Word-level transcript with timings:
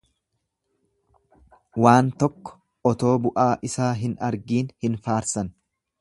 Waan 1.85 2.09
tokko 2.23 2.57
otoo 2.93 3.13
bu'aa 3.27 3.49
isaa 3.69 3.93
hin 4.03 4.17
argiin 4.31 4.77
hin 4.87 5.01
faarsan. 5.09 5.55